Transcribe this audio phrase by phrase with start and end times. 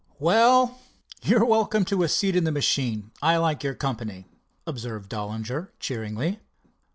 [0.17, 0.79] "Well,
[1.21, 3.11] you're welcome to a seat in the machine.
[3.21, 4.25] I like your company,"
[4.65, 6.39] observed Dollinger cheeringly.